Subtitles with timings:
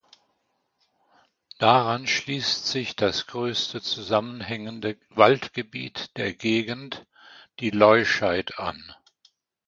[1.59, 7.05] Daran schließt sich das größte zusammenhängende Waldgebiet der Gegend,
[7.59, 8.95] die Leuscheid, an.